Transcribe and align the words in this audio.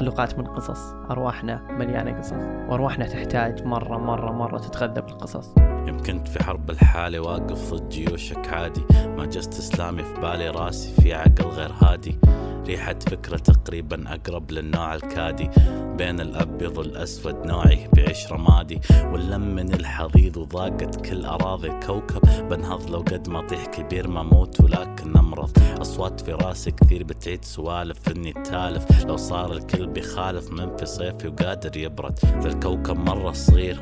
مخلوقات 0.00 0.38
من 0.38 0.46
قصص 0.46 0.94
أرواحنا 1.10 1.62
مليانة 1.70 2.18
قصص 2.18 2.32
وأرواحنا 2.68 3.06
تحتاج 3.06 3.64
مرة 3.64 3.98
مرة 3.98 4.32
مرة 4.32 4.58
تتغذى 4.58 5.00
بالقصص. 5.00 5.54
يوم 5.58 6.02
كنت 6.06 6.28
في 6.28 6.44
حرب 6.44 6.70
الحالة 6.70 7.20
واقف 7.20 7.74
ضد 7.74 7.88
جيوشك 7.88 8.48
عادي 8.48 8.84
ما 9.16 9.26
جست 9.26 9.58
إسلامي 9.58 10.02
في 10.02 10.20
بالي 10.20 10.50
راسي 10.50 11.02
في 11.02 11.14
عقل 11.14 11.44
غير 11.44 11.72
هادي. 11.82 12.18
ريحة 12.70 12.98
فكرة 13.10 13.36
تقريبا 13.36 14.14
أقرب 14.14 14.50
للنوع 14.50 14.94
الكادي 14.94 15.50
بين 15.98 16.20
الأبيض 16.20 16.78
والأسود 16.78 17.46
نوعي 17.46 17.88
بعيش 17.96 18.32
رمادي. 18.32 18.80
واللم 19.12 19.54
من 19.54 19.74
الحضيض 19.74 20.36
وضاقت 20.36 21.06
كل 21.06 21.24
أراضي 21.24 21.68
الكوكب. 21.68 22.48
بنهض 22.48 22.90
لو 22.90 22.98
قد 22.98 23.28
ما 23.28 23.46
طيح 23.46 23.66
كبير 23.66 24.08
ما 24.08 24.22
موت 24.22 24.60
ولكن 24.60 25.16
أمرض. 25.16 25.50
أصوات 25.80 26.20
في 26.20 26.32
راسي 26.32 26.70
كثير 26.70 27.04
بتعيد 27.04 27.44
سوالف 27.44 28.08
إني 28.08 28.32
تالف. 28.32 29.04
لو 29.04 29.16
صار 29.16 29.52
الكل 29.52 29.86
بيخالف 29.86 30.50
من 30.50 30.76
في 30.76 30.86
صيفي 30.86 31.28
وقادر 31.28 31.76
يبرد. 31.76 32.18
في 32.18 32.46
الكوكب 32.46 32.96
مرة 32.96 33.32
صغير 33.32 33.80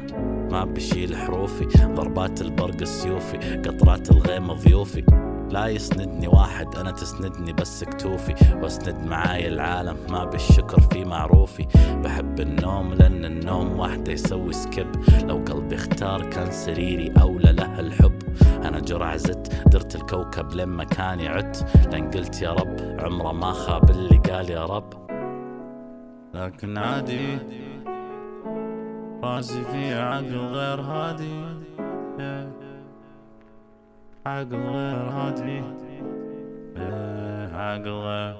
ما 0.50 0.64
بشيل 0.64 1.16
حروفي. 1.16 1.64
ضربات 1.94 2.40
البرق 2.40 2.80
السيوفي 2.80 3.36
قطرات 3.36 4.10
الغيم 4.10 4.52
ضيوفي. 4.52 5.27
لا 5.50 5.66
يسندني 5.66 6.28
واحد 6.28 6.76
أنا 6.76 6.90
تسندني 6.90 7.52
بس 7.52 7.84
كتوفي. 7.84 8.34
وأسند 8.62 9.06
معاي 9.06 9.48
العالم 9.48 9.96
ما 10.10 10.24
بالشكر 10.24 10.80
في 10.80 11.04
معروفي. 11.04 11.66
بحب 12.04 12.40
النوم 12.40 12.94
لأن 12.94 13.24
النوم 13.24 13.80
وحده 13.80 14.12
يسوي 14.12 14.52
سكيب. 14.52 14.92
لو 15.24 15.36
قلبي 15.36 15.74
اختار 15.74 16.30
كان 16.30 16.50
سريري 16.50 17.12
أولى 17.20 17.52
له 17.52 17.80
الحب. 17.80 18.18
أنا 18.64 18.80
جرع 18.80 19.16
زدت 19.16 19.68
درت 19.72 19.94
الكوكب 19.94 20.52
لين 20.52 20.68
مكاني 20.68 21.28
عدت. 21.28 21.66
لأن 21.92 22.10
قلت 22.10 22.42
يا 22.42 22.52
رب 22.52 22.76
عمره 22.98 23.32
ما 23.32 23.52
خاب 23.52 23.90
اللي 23.90 24.18
قال 24.18 24.50
يا 24.50 24.66
رب. 24.66 25.08
لكن 26.34 26.78
عادي 26.78 27.38
راسي 29.22 29.64
في 29.64 29.94
عقل 29.94 30.36
غير 30.36 30.80
هادي. 30.80 31.44
عقل 34.28 34.56
غير 34.56 35.10
هادي 35.10 35.62
عقل 37.54 37.90
غير 37.90 38.36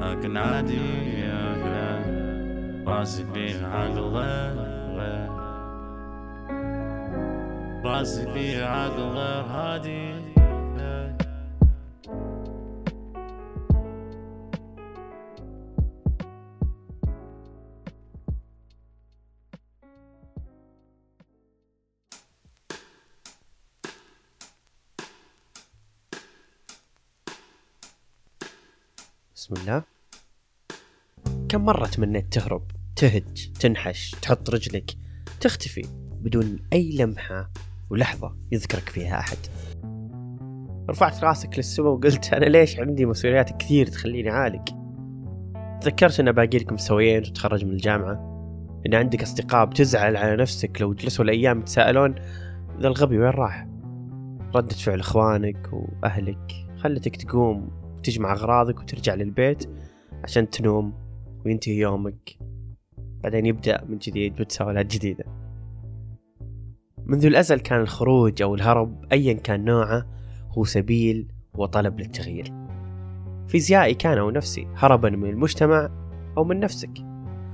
لكن 0.00 0.36
عادي 0.36 0.80
راسي 2.86 3.24
في 3.34 3.64
عقل 3.64 4.00
غير 4.00 4.54
غير 4.98 5.30
راسي 7.84 8.32
في 8.32 8.64
عقل 8.64 9.02
غير 9.02 9.44
هادي 9.44 10.29
كم 31.50 31.64
مرة 31.64 31.86
تمنيت 31.86 32.32
تهرب 32.32 32.62
تهج 32.96 33.52
تنحش 33.60 34.10
تحط 34.22 34.50
رجلك 34.50 34.90
تختفي 35.40 35.82
بدون 36.20 36.58
أي 36.72 36.96
لمحة 36.96 37.50
ولحظة 37.90 38.36
يذكرك 38.52 38.88
فيها 38.88 39.18
أحد. 39.18 39.36
رفعت 40.90 41.24
راسك 41.24 41.56
للسماء 41.56 41.92
وقلت 41.92 42.32
أنا 42.32 42.44
ليش 42.44 42.78
عندي 42.78 43.06
مسؤوليات 43.06 43.62
كثير 43.62 43.86
تخليني 43.86 44.30
عالق 44.30 44.64
تذكرت 45.80 46.20
أن 46.20 46.32
باقي 46.32 46.58
لك 46.58 46.72
مستويين 46.72 47.18
وتتخرج 47.18 47.64
من 47.64 47.72
الجامعة 47.72 48.12
أن 48.86 48.94
عندك 48.94 49.22
أصدقاء 49.22 49.64
بتزعل 49.64 50.16
على 50.16 50.36
نفسك 50.36 50.80
لو 50.80 50.94
جلسوا 50.94 51.24
الأيام 51.24 51.60
يتساءلون 51.60 52.14
ذا 52.80 52.88
الغبي 52.88 53.18
وين 53.18 53.30
راح؟ 53.30 53.66
ردة 54.54 54.74
فعل 54.74 55.00
إخوانك 55.00 55.68
وأهلك 55.72 56.66
خلتك 56.78 57.16
تقوم 57.16 57.68
وتجمع 57.98 58.32
أغراضك 58.32 58.80
وترجع 58.80 59.14
للبيت 59.14 59.70
عشان 60.24 60.50
تنوم. 60.50 60.99
وينتهي 61.44 61.76
يومك. 61.78 62.38
بعدين 63.22 63.46
يبدأ 63.46 63.84
من 63.88 63.98
جديد 63.98 64.36
بتساؤلات 64.36 64.86
جديدة 64.86 65.24
منذ 67.06 67.26
الأزل 67.26 67.60
كان 67.60 67.80
الخروج 67.80 68.42
أو 68.42 68.54
الهرب 68.54 69.04
أيا 69.12 69.32
كان 69.32 69.64
نوعه 69.64 70.06
هو 70.50 70.64
سبيل 70.64 71.32
وطلب 71.54 72.00
للتغيير. 72.00 72.52
فيزيائي 73.48 73.94
كان 73.94 74.18
أو 74.18 74.30
نفسي 74.30 74.66
هربا 74.76 75.10
من 75.10 75.30
المجتمع 75.30 75.90
أو 76.36 76.44
من 76.44 76.60
نفسك 76.60 76.90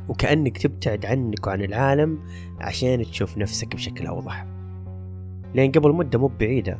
وكأنك 0.08 0.58
تبتعد 0.58 1.06
عنك 1.06 1.46
وعن 1.46 1.62
العالم 1.62 2.18
عشان 2.60 3.02
تشوف 3.02 3.38
نفسك 3.38 3.74
بشكل 3.74 4.06
أوضح. 4.06 4.46
لأن 5.54 5.72
قبل 5.72 5.92
مدة 5.92 6.18
مو 6.18 6.26
بعيدة 6.26 6.78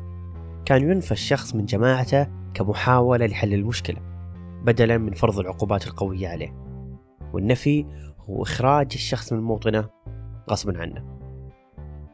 كان 0.65 0.91
ينفى 0.91 1.13
الشخص 1.13 1.55
من 1.55 1.65
جماعته 1.65 2.27
كمحاولة 2.55 3.27
لحل 3.27 3.55
المشكلة 3.55 3.99
بدلا 4.65 4.99
من 4.99 5.13
فرض 5.13 5.39
العقوبات 5.39 5.87
القوية 5.87 6.29
عليه. 6.29 6.66
والنفي 7.33 7.87
هو 8.19 8.43
إخراج 8.43 8.93
الشخص 8.95 9.33
من 9.33 9.41
موطنه 9.41 9.89
غصبا 10.51 10.81
عنه. 10.81 11.05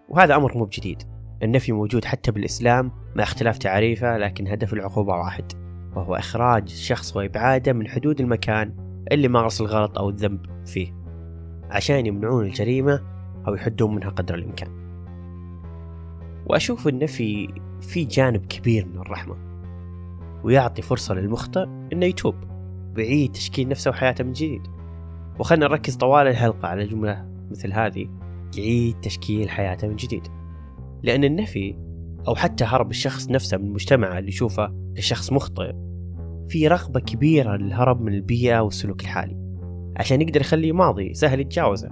وهذا 0.09 0.37
أمر 0.37 0.59
مو 0.59 0.65
بجديد. 0.65 1.03
النفي 1.43 1.73
موجود 1.73 2.05
حتى 2.05 2.31
بالإسلام 2.31 2.93
مع 3.17 3.23
اختلاف 3.23 3.59
تعريفه 3.59 4.19
لكن 4.19 4.49
هدف 4.49 4.73
العقوبة 4.73 5.13
واحد 5.13 5.53
وهو 5.97 6.15
إخراج 6.15 6.63
الشخص 6.63 7.17
وإبعاده 7.17 7.73
من 7.73 7.89
حدود 7.89 8.21
المكان 8.21 8.75
اللي 9.13 9.29
مارس 9.29 9.61
الغلط 9.61 9.99
أو 9.99 10.09
الذنب 10.09 10.47
فيه 10.67 10.95
عشان 11.71 12.07
يمنعون 12.07 12.45
الجريمة 12.45 13.03
أو 13.49 13.55
يحدون 13.55 13.95
منها 13.95 14.09
قدر 14.09 14.35
الإمكان. 14.35 14.83
وأشوف 16.47 16.89
النفي 16.89 17.49
في 17.81 18.05
جانب 18.05 18.47
كبير 18.47 18.87
من 18.87 18.99
الرحمة 18.99 19.37
ويعطي 20.45 20.83
فرصة 20.83 21.15
للمخطئ 21.15 21.65
إنه 21.93 22.07
يتوب 22.07 22.35
ويعيد 22.97 23.33
تشكيل 23.33 23.69
نفسه 23.69 23.91
وحياته 23.91 24.25
من 24.25 24.33
جديد. 24.33 24.63
وخلنا 25.39 25.69
نركز 25.69 25.97
طوال 25.97 26.27
الحلقة 26.27 26.69
على 26.69 26.87
جملة 26.87 27.27
مثل 27.51 27.73
هذه 27.73 28.09
يعيد 28.57 28.97
تشكيل 29.03 29.51
حياته 29.51 29.89
من 29.89 29.97
جديد. 29.97 30.23
لأن 31.03 31.25
النفي 31.25 31.77
أو 32.29 32.35
حتى 32.35 32.65
هرب 32.65 32.91
الشخص 32.91 33.31
نفسه 33.31 33.57
من 33.57 33.65
المجتمع 33.65 34.19
اللي 34.19 34.29
يشوفه 34.29 34.73
كشخص 34.97 35.33
مخطئ 35.33 35.73
في 36.49 36.69
رغبة 36.69 37.01
كبيرة 37.01 37.57
للهرب 37.57 38.01
من 38.01 38.15
البيئة 38.15 38.61
والسلوك 38.61 39.01
الحالي. 39.01 39.37
عشان 39.97 40.23
يقدر 40.23 40.41
يخليه 40.41 40.73
ماضي 40.73 41.15
سهل 41.15 41.41
يتجاوزه. 41.41 41.89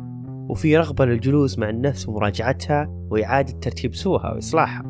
وفي 0.48 0.78
رغبة 0.78 1.04
للجلوس 1.04 1.58
مع 1.58 1.70
النفس 1.70 2.08
ومراجعتها 2.08 3.06
وإعادة 3.10 3.52
ترتيب 3.52 3.94
سوءها 3.94 4.32
وإصلاحها. 4.32 4.82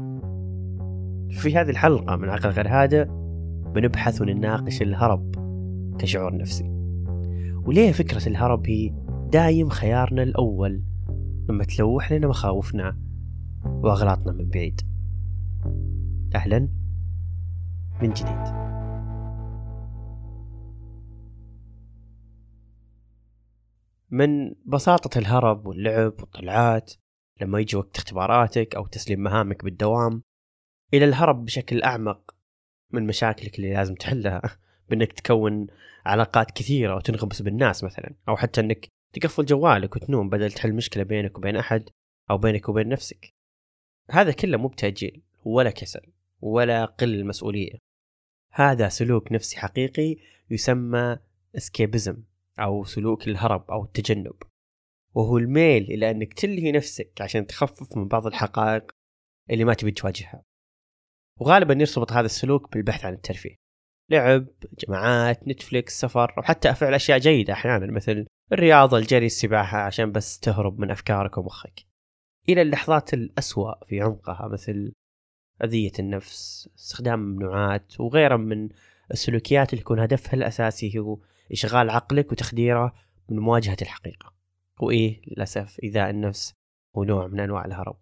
في 1.30 1.56
هذه 1.56 1.70
الحلقة 1.70 2.16
من 2.16 2.28
عقل 2.28 2.48
غير 2.48 2.68
هادئ 2.68 3.04
بنبحث 3.74 4.22
ونناقش 4.22 4.82
الهرب 4.82 5.34
كشعور 5.98 6.36
نفسي. 6.36 6.69
وليه 7.66 7.92
فكرة 7.92 8.28
الهرب 8.28 8.66
هي 8.66 8.94
دايم 9.32 9.68
خيارنا 9.68 10.22
الأول 10.22 10.84
لما 11.48 11.64
تلوح 11.64 12.12
لنا 12.12 12.28
مخاوفنا 12.28 12.98
وأغلاطنا 13.64 14.32
من 14.32 14.48
بعيد. 14.48 14.80
أهلا 16.34 16.68
من 18.02 18.12
جديد. 18.12 18.70
من 24.10 24.54
بساطة 24.66 25.18
الهرب 25.18 25.66
واللعب 25.66 26.12
والطلعات 26.20 26.92
لما 27.40 27.60
يجي 27.60 27.76
وقت 27.76 27.96
اختباراتك 27.96 28.74
أو 28.74 28.86
تسليم 28.86 29.20
مهامك 29.20 29.64
بالدوام 29.64 30.22
إلى 30.94 31.04
الهرب 31.04 31.44
بشكل 31.44 31.82
أعمق 31.82 32.34
من 32.90 33.06
مشاكلك 33.06 33.56
اللي 33.56 33.74
لازم 33.74 33.94
تحلها. 33.94 34.42
بأنك 34.90 35.12
تكون 35.12 35.66
علاقات 36.06 36.50
كثيرة 36.50 36.96
وتنغمس 36.96 37.42
بالناس 37.42 37.84
مثلا 37.84 38.14
أو 38.28 38.36
حتى 38.36 38.60
أنك 38.60 38.88
تقفل 39.12 39.44
جوالك 39.44 39.96
وتنوم 39.96 40.28
بدل 40.28 40.52
تحل 40.52 40.72
مشكلة 40.72 41.02
بينك 41.02 41.38
وبين 41.38 41.56
أحد 41.56 41.90
أو 42.30 42.38
بينك 42.38 42.68
وبين 42.68 42.88
نفسك. 42.88 43.30
هذا 44.10 44.32
كله 44.32 44.56
مو 44.56 44.68
بتأجيل 44.68 45.22
ولا 45.44 45.70
كسل 45.70 46.12
ولا 46.40 46.84
قل 46.84 47.14
المسؤولية. 47.14 47.78
هذا 48.52 48.88
سلوك 48.88 49.32
نفسي 49.32 49.58
حقيقي 49.58 50.16
يسمى 50.50 51.18
escapism 51.56 52.22
أو 52.58 52.84
سلوك 52.84 53.28
الهرب 53.28 53.70
أو 53.70 53.84
التجنب. 53.84 54.42
وهو 55.14 55.38
الميل 55.38 55.82
إلى 55.82 56.10
أنك 56.10 56.34
تلهي 56.34 56.72
نفسك 56.72 57.20
عشان 57.20 57.46
تخفف 57.46 57.96
من 57.96 58.08
بعض 58.08 58.26
الحقائق 58.26 58.90
اللي 59.50 59.64
ما 59.64 59.74
تبي 59.74 59.90
تواجهها. 59.90 60.42
وغالبا 61.40 61.74
يرتبط 61.74 62.12
هذا 62.12 62.26
السلوك 62.26 62.72
بالبحث 62.72 63.04
عن 63.04 63.12
الترفيه. 63.12 63.54
لعب 64.10 64.46
جماعات 64.86 65.48
نتفليكس 65.48 66.00
سفر 66.00 66.34
أو 66.38 66.42
حتى 66.42 66.74
فعل 66.74 66.94
أشياء 66.94 67.18
جيدة 67.18 67.52
أحيانا 67.52 67.92
مثل 67.92 68.26
الرياضة 68.52 68.98
الجري 68.98 69.26
السباحة 69.26 69.78
عشان 69.78 70.12
بس 70.12 70.38
تهرب 70.38 70.80
من 70.80 70.90
أفكارك 70.90 71.38
ومخك. 71.38 71.86
إلى 72.48 72.62
اللحظات 72.62 73.14
الأسوأ 73.14 73.84
في 73.84 74.00
عمقها 74.00 74.48
مثل 74.48 74.92
أذية 75.64 75.92
النفس 75.98 76.68
استخدام 76.78 77.18
ممنوعات 77.18 78.00
وغيرها 78.00 78.36
من 78.36 78.68
السلوكيات 79.10 79.72
اللي 79.72 79.80
يكون 79.80 80.00
هدفها 80.00 80.34
الأساسي 80.34 80.98
هو 80.98 81.18
إشغال 81.52 81.90
عقلك 81.90 82.32
وتخديره 82.32 82.94
من 83.28 83.38
مواجهة 83.38 83.76
الحقيقة. 83.82 84.32
وإيه 84.80 85.22
للأسف 85.26 85.80
إيذاء 85.82 86.10
النفس 86.10 86.54
هو 86.96 87.04
نوع 87.04 87.26
من 87.26 87.40
أنواع 87.40 87.64
الهرب. 87.64 87.96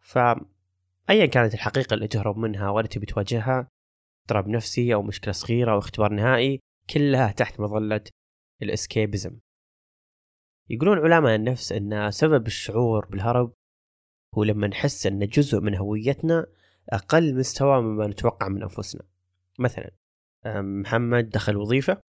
فأيا 0.00 1.26
كانت 1.26 1.54
الحقيقة 1.54 1.94
اللي 1.94 2.08
تهرب 2.08 2.36
منها 2.36 2.70
ولا 2.70 2.86
تبي 2.86 3.06
تواجهها 3.06 3.68
اضطراب 4.30 4.48
نفسي 4.48 4.94
أو 4.94 5.02
مشكلة 5.02 5.32
صغيرة 5.32 5.72
أو 5.72 5.78
اختبار 5.78 6.12
نهائي 6.12 6.60
كلها 6.90 7.32
تحت 7.32 7.60
مظلة 7.60 8.04
الاسكيبزم. 8.62 9.38
يقولون 10.70 10.98
علماء 10.98 11.34
النفس 11.34 11.72
أن 11.72 12.10
سبب 12.10 12.46
الشعور 12.46 13.06
بالهرب 13.06 13.52
هو 14.34 14.44
لما 14.44 14.66
نحس 14.66 15.06
أن 15.06 15.26
جزء 15.26 15.60
من 15.60 15.74
هويتنا 15.74 16.46
أقل 16.92 17.34
مستوى 17.34 17.82
مما 17.82 18.06
نتوقع 18.06 18.48
من 18.48 18.62
أنفسنا. 18.62 19.02
مثلا 19.58 19.90
محمد 20.60 21.30
دخل 21.30 21.56
وظيفة 21.56 22.00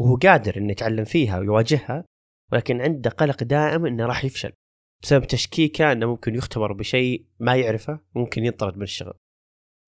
وهو 0.00 0.16
قادر 0.16 0.56
إنه 0.56 0.72
يتعلم 0.72 1.04
فيها 1.04 1.38
ويواجهها 1.38 2.04
ولكن 2.52 2.80
عنده 2.80 3.10
قلق 3.10 3.42
دائم 3.42 3.86
إنه 3.86 4.06
راح 4.06 4.24
يفشل 4.24 4.52
بسبب 5.02 5.24
تشكيكة 5.24 5.92
إنه 5.92 6.06
ممكن 6.06 6.34
يختبر 6.34 6.72
بشيء 6.72 7.26
ما 7.40 7.56
يعرفه 7.56 8.00
ممكن 8.14 8.44
ينطرد 8.44 8.76
من 8.76 8.82
الشغل. 8.82 9.14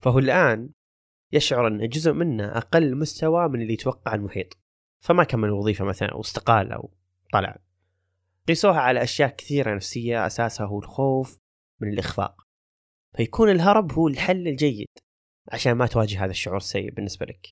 فهو 0.03 0.19
الآن 0.19 0.71
يشعر 1.33 1.67
أن 1.67 1.89
جزء 1.89 2.13
منه 2.13 2.45
أقل 2.45 2.97
مستوى 2.97 3.49
من 3.49 3.63
اللي 3.63 3.73
يتوقع 3.73 4.15
المحيط. 4.15 4.59
فما 5.01 5.25
كمل 5.25 5.49
الوظيفة 5.49 5.85
مثلا 5.85 6.09
أو 6.09 6.21
استقال 6.21 6.73
أو 6.73 6.95
طلع. 7.33 7.59
قيسوها 8.49 8.81
على 8.81 9.03
أشياء 9.03 9.29
كثيرة 9.29 9.75
نفسية 9.75 10.27
أساسها 10.27 10.67
هو 10.67 10.79
الخوف 10.79 11.39
من 11.81 11.93
الإخفاق. 11.93 12.47
فيكون 13.17 13.51
الهرب 13.51 13.93
هو 13.93 14.09
الحل 14.09 14.49
الجيد 14.49 14.89
عشان 15.49 15.73
ما 15.73 15.87
تواجه 15.87 16.25
هذا 16.25 16.31
الشعور 16.31 16.57
السيء 16.57 16.91
بالنسبة 16.91 17.27
لك. 17.27 17.49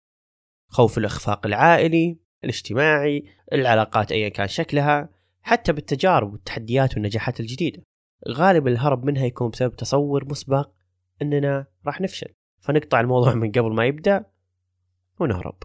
خوف 0.68 0.98
الإخفاق 0.98 1.46
العائلي 1.46 2.18
الاجتماعي 2.44 3.24
العلاقات 3.52 4.12
أيا 4.12 4.28
كان 4.28 4.48
شكلها 4.48 5.08
حتى 5.42 5.72
بالتجارب 5.72 6.32
والتحديات 6.32 6.94
والنجاحات 6.94 7.40
الجديدة. 7.40 7.82
غالبا 8.28 8.70
الهرب 8.70 9.04
منها 9.04 9.26
يكون 9.26 9.50
بسبب 9.50 9.76
تصور 9.76 10.24
مسبق 10.24 10.70
أننا 11.22 11.66
راح 11.86 12.00
نفشل. 12.00 12.34
فنقطع 12.68 13.00
الموضوع 13.00 13.34
من 13.34 13.52
قبل 13.52 13.74
ما 13.74 13.86
يبدأ 13.86 14.24
ونهرب. 15.20 15.62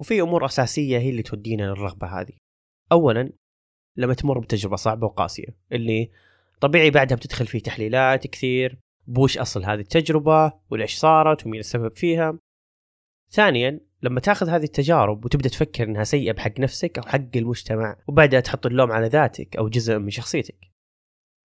وفي 0.00 0.20
أمور 0.20 0.44
أساسية 0.44 0.98
هي 0.98 1.10
اللي 1.10 1.22
تودينا 1.22 1.62
للرغبة 1.62 2.20
هذه. 2.20 2.32
أولا 2.92 3.32
لما 3.96 4.14
تمر 4.14 4.38
بتجربة 4.38 4.76
صعبة 4.76 5.06
وقاسية 5.06 5.56
اللي 5.72 6.10
طبيعي 6.60 6.90
بعدها 6.90 7.16
بتدخل 7.16 7.46
فيه 7.46 7.58
تحليلات 7.58 8.26
كثير 8.26 8.78
بوش 9.06 9.38
أصل 9.38 9.64
هذه 9.64 9.80
التجربة 9.80 10.52
وليش 10.70 10.96
صارت 10.96 11.46
ومين 11.46 11.60
السبب 11.60 11.92
فيها. 11.92 12.38
ثانيا 13.30 13.80
لما 14.02 14.20
تاخذ 14.20 14.48
هذه 14.48 14.64
التجارب 14.64 15.24
وتبدأ 15.24 15.48
تفكر 15.48 15.84
إنها 15.84 16.04
سيئة 16.04 16.32
بحق 16.32 16.60
نفسك 16.60 16.98
أو 16.98 17.04
حق 17.04 17.36
المجتمع 17.36 17.96
وبعدها 18.08 18.40
تحط 18.40 18.66
اللوم 18.66 18.92
على 18.92 19.06
ذاتك 19.06 19.56
أو 19.56 19.68
جزء 19.68 19.98
من 19.98 20.10
شخصيتك. 20.10 20.70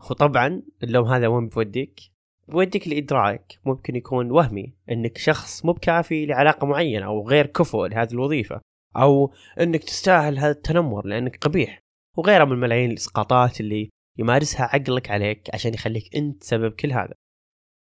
وطبعا 0.10 0.62
اللوم 0.83 1.07
هذا 1.07 1.27
وين 1.27 1.50
بيوديك؟ 1.50 2.12
بيوديك 2.48 2.88
لإدراك 2.88 3.60
ممكن 3.66 3.95
يكون 3.95 4.31
وهمي 4.31 4.74
إنك 4.92 5.18
شخص 5.18 5.66
مو 5.66 5.74
بكافي 5.74 6.25
لعلاقة 6.25 6.68
معينة 6.68 7.06
أو 7.06 7.28
غير 7.28 7.45
كفؤ 7.45 7.86
لهذه 7.86 8.12
الوظيفة 8.12 8.62
أو 8.98 9.34
إنك 9.60 9.84
تستاهل 9.84 10.38
هذا 10.38 10.51
التنمر 10.51 11.07
لأنك 11.07 11.38
قبيح 11.38 11.80
وغيرها 12.18 12.45
من 12.45 12.60
ملايين 12.60 12.92
الإسقاطات 12.92 13.60
اللي 13.60 13.90
يمارسها 14.18 14.66
عقلك 14.66 15.12
عليك 15.12 15.50
عشان 15.54 15.74
يخليك 15.74 16.16
أنت 16.16 16.44
سبب 16.44 16.72
كل 16.72 16.92
هذا. 16.92 17.13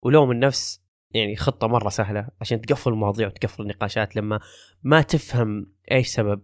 ولوم 0.02 0.30
النفس 0.30 0.84
يعني 1.10 1.36
خطة 1.36 1.66
مرة 1.66 1.88
سهلة 1.88 2.28
عشان 2.40 2.60
تقفل 2.60 2.90
المواضيع 2.90 3.26
وتقفل 3.26 3.62
النقاشات 3.62 4.16
لما 4.16 4.40
ما 4.82 5.02
تفهم 5.02 5.72
إيش 5.92 6.08
سبب 6.08 6.42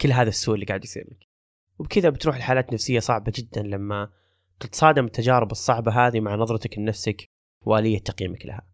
كل 0.00 0.12
هذا 0.12 0.28
السوء 0.28 0.54
اللي 0.54 0.66
قاعد 0.66 0.84
يصير 0.84 1.06
لك. 1.10 1.28
وبكذا 1.78 2.10
بتروح 2.10 2.38
لحالات 2.38 2.72
نفسية 2.72 2.98
صعبة 2.98 3.32
جدا 3.36 3.62
لما 3.62 4.10
تتصادم 4.60 5.04
التجارب 5.04 5.50
الصعبة 5.50 6.06
هذه 6.06 6.20
مع 6.20 6.34
نظرتك 6.34 6.78
لنفسك 6.78 7.24
وآلية 7.66 7.98
تقييمك 7.98 8.46
لها. 8.46 8.66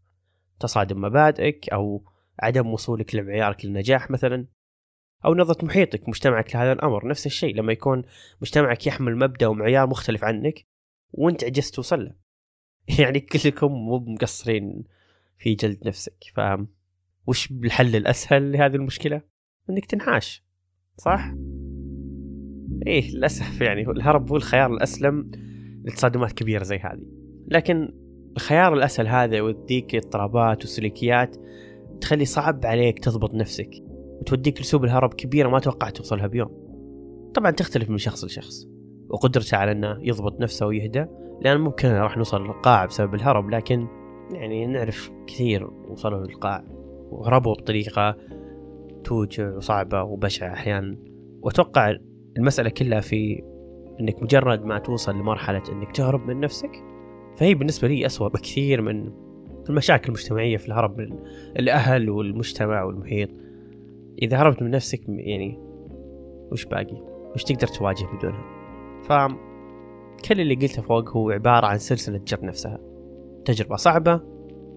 تصادم 0.61 1.01
مبادئك 1.01 1.69
أو 1.69 2.05
عدم 2.41 2.67
وصولك 2.67 3.15
لمعيارك 3.15 3.65
للنجاح 3.65 4.11
مثلا 4.11 4.47
أو 5.25 5.35
نظرة 5.35 5.65
محيطك 5.65 6.09
مجتمعك 6.09 6.55
لهذا 6.55 6.73
الأمر. 6.73 7.09
نفس 7.09 7.27
الشيء 7.27 7.55
لما 7.55 7.73
يكون 7.73 8.03
مجتمعك 8.43 8.87
يحمل 8.87 9.17
مبدأ 9.17 9.47
ومعيار 9.47 9.87
مختلف 9.87 10.25
عنك 10.25 10.65
وأنت 11.13 11.45
عجزت 11.45 11.75
توصل 11.75 12.05
له. 12.05 12.15
يعني 13.01 13.21
كلكم 13.21 13.73
مو 13.73 13.99
مقصرين 13.99 14.85
في 15.39 15.55
جلد 15.55 15.87
نفسك. 15.87 16.25
فاهم 16.35 16.69
وش 17.27 17.51
الحل 17.51 17.97
الأسهل 17.97 18.53
لهذه 18.53 18.75
المشكلة؟ 18.75 19.23
إنك 19.71 19.87
تنحاش 19.87 20.45
صح؟ 20.97 21.35
إيه 22.87 23.11
للأسف 23.11 23.61
يعني 23.61 23.83
الهرب 23.83 24.31
هو 24.31 24.37
الخيار 24.37 24.73
الأسلم. 24.75 25.31
لتصادمات 25.85 26.33
كبيرة 26.33 26.63
زي 26.63 26.77
هذه. 26.77 27.07
لكن 27.49 27.95
الخيار 28.37 28.75
الأسهل 28.75 29.09
هذا 29.09 29.37
يوديك 29.37 29.95
اضطرابات 29.95 30.65
وسلوكيات 30.65 31.37
تخلي 32.01 32.25
صعب 32.25 32.67
عليك 32.67 32.99
تضبط 32.99 33.35
نفسك 33.35 33.71
وتوديك 34.21 34.61
لسوب 34.61 34.85
الهرب 34.85 35.15
كبيرة 35.15 35.49
ما 35.49 35.59
توقعت 35.59 35.97
توصلها 35.97 36.27
بيوم. 36.27 36.65
طبعا 37.35 37.51
تختلف 37.51 37.91
من 37.91 37.99
شخص 37.99 38.25
لشخص 38.25 38.67
وقدرته 39.09 39.57
على 39.57 39.73
إنه 39.73 39.99
يضبط 40.01 40.41
نفسه 40.41 40.67
ويهدى 40.67 41.07
لأن 41.41 41.61
ممكن 41.61 41.89
راح 41.89 42.17
نوصل 42.17 42.45
للقاع 42.45 42.85
بسبب 42.85 43.15
الهرب 43.15 43.51
لكن 43.51 43.87
يعني 44.33 44.67
نعرف 44.67 45.11
كثير 45.27 45.71
وصلوا 45.71 46.27
للقاع 46.27 46.65
وهربوا 47.11 47.55
بطريقة 47.55 48.17
توجع 49.05 49.57
وصعبة 49.57 50.03
وبشعة 50.03 50.53
أحيانا. 50.53 50.97
وأتوقع 51.43 51.97
المسألة 52.37 52.71
كلها 52.71 53.01
في 53.01 53.43
أنك 54.00 54.23
مجرد 54.23 54.64
ما 54.64 54.79
توصل 54.79 55.14
لمرحلة 55.14 55.62
أنك 55.73 55.93
تهرب 55.93 56.26
من 56.26 56.41
نفسك 56.41 56.85
فهي 57.37 57.54
بالنسبة 57.54 57.88
لي 57.88 58.07
أسوأ 58.07 58.28
بكثير 58.28 58.83
من 58.83 59.12
المشاكل 59.69 60.09
المجتمعية 60.09 60.57
في 60.57 60.69
الهرب 60.69 60.99
من 60.99 61.19
الأهل 61.59 62.11
والمجتمع 62.11 62.83
والمحيط 62.83 63.30
إذا 64.23 64.37
هربت 64.37 64.62
من 64.62 64.71
نفسك 64.71 65.00
يعني 65.09 65.59
وش 66.52 66.64
باقي؟ 66.64 67.02
وش 67.35 67.45
تقدر 67.45 67.66
تواجه 67.66 68.04
بدونها؟ 68.04 68.45
ف 69.02 69.12
كل 70.28 70.40
اللي 70.40 70.54
قلته 70.54 70.83
فوق 70.83 71.11
هو 71.11 71.30
عبارة 71.30 71.66
عن 71.66 71.78
سلسلة 71.78 72.21
جر 72.26 72.45
نفسها 72.45 72.78
تجربة 73.45 73.76
صعبة 73.76 74.21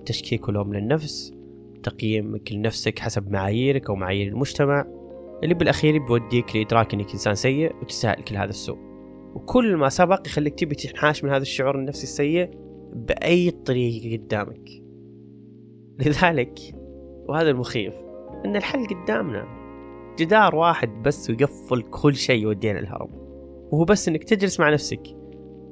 تشكيك 0.06 0.48
ولوم 0.48 0.74
للنفس 0.74 1.34
تقييمك 1.84 2.52
لنفسك 2.52 3.00
حسب 3.00 3.32
معاييرك 3.32 3.90
أو 3.90 3.96
معايير 3.96 4.28
المجتمع 4.28 4.86
اللي 5.44 5.54
بالأخير 5.54 6.06
بيوديك 6.06 6.56
لإدراك 6.56 6.94
أنك 6.94 7.12
إنسان 7.12 7.36
سيء 7.36 7.76
وتستاهل 7.82 8.24
كل 8.24 8.36
هذا 8.38 8.50
السوء 8.50 8.87
وكل 9.38 9.76
ما 9.76 9.90
سبق 9.90 10.28
يخليك 10.28 10.60
تبي 10.60 10.76
تنحاش 10.76 11.24
من 11.24 11.30
هذا 11.30 11.42
الشعور 11.42 11.76
النفسي 11.76 12.04
السيء 12.04 12.50
بأي 12.94 13.52
طريقة 13.52 14.24
قدامك. 14.24 14.70
لذلك 16.00 16.60
وهذا 17.30 17.50
المخيف 17.50 17.94
أن 18.46 18.56
الحل 18.56 18.88
قدامنا. 18.88 19.46
جدار 20.20 20.56
واحد 20.56 20.90
بس 21.04 21.30
ويقفل 21.30 21.82
كل 21.82 22.16
شيء 22.16 22.42
يودينا 22.42 22.80
الهرب. 22.80 23.10
وهو 23.72 23.86
بس 23.86 24.08
أنك 24.08 24.24
تجلس 24.24 24.60
مع 24.60 24.70
نفسك 24.70 25.04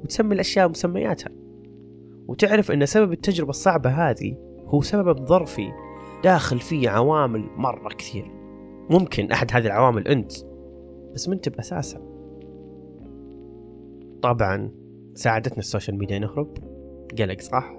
وتسمي 0.02 0.34
الأشياء 0.34 0.68
مسمياتها 0.68 1.32
وتعرف 2.28 2.70
أن 2.70 2.86
سبب 2.86 3.12
التجربة 3.12 3.50
الصعبة 3.50 3.90
هذه 3.90 4.36
هو 4.66 4.82
سبب 4.82 5.26
ظرفي 5.26 5.72
داخل 6.24 6.58
فيه 6.58 6.90
عوامل 6.90 7.44
مرة 7.56 7.88
كثير. 7.88 8.30
ممكن 8.90 9.30
أحد 9.30 9.50
هذه 9.52 9.66
العوامل 9.66 10.08
أنت 10.08 10.32
بس 11.14 11.28
منت 11.28 11.48
بأساسها. 11.48 12.15
طبعا 14.22 14.70
ساعدتنا 15.14 15.58
ال 15.58 15.64
social 15.64 15.98
media 15.98 16.18
نهرب 16.18 16.54
قلق 17.18 17.40
صح؟ 17.40 17.72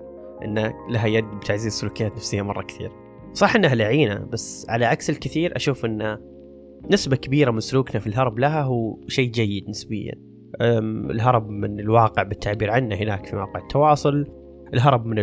إنه 0.45 0.73
لها 0.89 1.07
يد 1.07 1.25
بتعزيز 1.25 1.73
سلوكيات 1.73 2.15
نفسيه 2.15 2.41
مرة 2.41 2.61
كثير. 2.61 2.91
صح 3.33 3.55
إنها 3.55 3.75
لعينة 3.75 4.25
بس 4.25 4.65
على 4.69 4.85
عكس 4.85 5.09
الكثير 5.09 5.55
أشوف 5.55 5.85
إن 5.85 6.17
نسبة 6.91 7.15
كبيرة 7.15 7.51
من 7.51 7.59
سلوكنا 7.59 7.99
في 7.99 8.07
الهرب 8.07 8.39
لها 8.39 8.61
هو 8.61 8.97
شيء 9.07 9.31
جيد 9.31 9.69
نسبيا. 9.69 10.13
الهرب 11.11 11.49
من 11.49 11.79
الواقع 11.79 12.23
بالتعبير 12.23 12.71
عنه 12.71 12.95
هناك 12.95 13.25
في 13.25 13.35
مواقع 13.35 13.59
التواصل 13.59 14.27
الهرب 14.73 15.05
من 15.05 15.19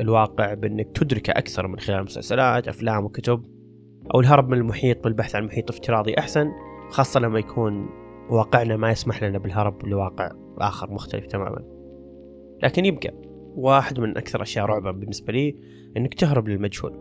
الواقع 0.00 0.54
بإنك 0.54 0.96
تدركه 0.96 1.30
أكثر 1.30 1.66
من 1.66 1.78
خلال 1.78 2.04
مسلسلات 2.04 2.68
أفلام 2.68 3.04
وكتب 3.04 3.42
أو 4.14 4.20
الهرب 4.20 4.48
من 4.48 4.58
المحيط 4.58 5.04
بالبحث 5.04 5.34
عن 5.36 5.44
محيط 5.44 5.70
افتراضي 5.70 6.14
أحسن 6.18 6.50
خاصة 6.90 7.20
لما 7.20 7.38
يكون 7.38 7.88
واقعنا 8.30 8.76
ما 8.76 8.90
يسمح 8.90 9.22
لنا 9.22 9.38
بالهرب 9.38 9.86
لواقع 9.86 10.30
آخر 10.58 10.90
مختلف 10.90 11.26
تماما. 11.26 11.64
لكن 12.62 12.84
يبقى 12.84 13.14
واحد 13.56 14.00
من 14.00 14.16
أكثر 14.16 14.42
أشياء 14.42 14.66
رعبا 14.66 14.90
بالنسبة 14.90 15.32
لي 15.32 15.56
إنك 15.96 16.14
تهرب 16.14 16.48
للمجهول. 16.48 16.92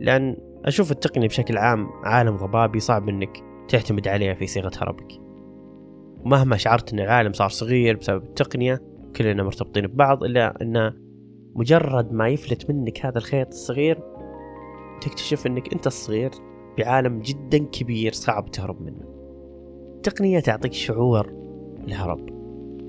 لأن 0.00 0.36
أشوف 0.64 0.92
التقنية 0.92 1.28
بشكل 1.28 1.58
عام 1.58 1.88
عالم 2.04 2.36
ضبابي 2.36 2.80
صعب 2.80 3.08
إنك 3.08 3.42
تعتمد 3.68 4.08
عليه 4.08 4.32
في 4.32 4.46
صيغة 4.46 4.70
هربك. 4.78 5.12
مهما 6.24 6.56
شعرت 6.56 6.92
إن 6.92 7.00
العالم 7.00 7.32
صار 7.32 7.48
صغير 7.48 7.96
بسبب 7.96 8.24
التقنية 8.24 8.82
كلنا 9.16 9.42
مرتبطين 9.42 9.86
ببعض 9.86 10.24
إلا 10.24 10.62
أن 10.62 10.92
مجرد 11.54 12.12
ما 12.12 12.28
يفلت 12.28 12.70
منك 12.70 13.06
هذا 13.06 13.18
الخيط 13.18 13.48
الصغير 13.48 13.98
تكتشف 15.00 15.46
أنك 15.46 15.72
أنت 15.72 15.86
الصغير 15.86 16.30
بعالم 16.78 17.20
جدا 17.20 17.58
كبير 17.58 18.12
صعب 18.12 18.50
تهرب 18.50 18.82
منه. 18.82 19.13
التقنية 20.06 20.40
تعطيك 20.40 20.72
شعور 20.72 21.26
الهرب 21.88 22.26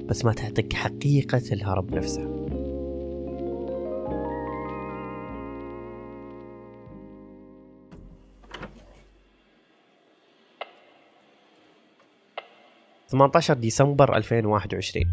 بس 0.08 0.26
ما 0.26 0.34
تعطيك 0.34 0.74
حقيقة 0.74 1.42
الهرب 1.52 1.94
نفسها 1.94 2.28
18 13.08 13.54
ديسمبر 13.54 14.18
2021 14.18 15.06